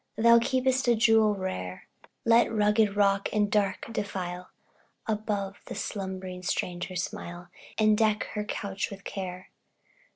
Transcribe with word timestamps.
Thou 0.17 0.39
keep'st 0.39 0.87
a 0.87 0.95
jewel 0.95 1.35
rare; 1.35 1.87
Let 2.25 2.51
rugged 2.51 2.95
rock, 2.95 3.29
and 3.31 3.51
dark 3.51 3.85
defile, 3.93 4.49
Above 5.05 5.57
the 5.67 5.75
slumbering 5.75 6.41
stranger 6.41 6.95
smile 6.95 7.49
And 7.77 7.95
deck 7.95 8.23
her 8.33 8.43
couch 8.43 8.89
with 8.89 9.03
care. 9.03 9.51